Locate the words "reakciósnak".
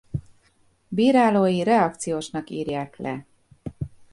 1.63-2.49